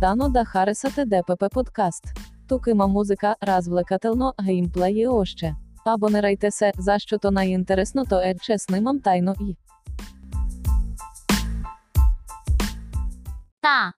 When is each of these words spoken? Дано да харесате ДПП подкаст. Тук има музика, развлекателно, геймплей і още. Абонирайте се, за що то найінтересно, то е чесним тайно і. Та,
Дано 0.00 0.28
да 0.28 0.44
харесате 0.44 1.04
ДПП 1.04 1.48
подкаст. 1.50 2.04
Тук 2.48 2.66
има 2.66 2.86
музика, 2.86 3.36
развлекателно, 3.42 4.34
геймплей 4.44 4.94
і 4.94 5.06
още. 5.06 5.54
Абонирайте 5.88 6.50
се, 6.50 6.72
за 6.78 6.98
що 6.98 7.18
то 7.18 7.30
найінтересно, 7.30 8.04
то 8.04 8.20
е 8.20 8.34
чесним 8.34 9.00
тайно 9.00 9.34
і. 9.40 9.56
Та, 13.60 13.92